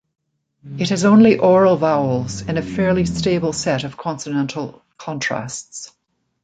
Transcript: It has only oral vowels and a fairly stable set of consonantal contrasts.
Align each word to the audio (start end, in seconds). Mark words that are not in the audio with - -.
It 0.79 0.89
has 0.89 1.05
only 1.05 1.37
oral 1.37 1.77
vowels 1.77 2.41
and 2.41 2.57
a 2.57 2.63
fairly 2.63 3.05
stable 3.05 3.53
set 3.53 3.83
of 3.83 3.97
consonantal 3.97 4.83
contrasts. 4.97 5.93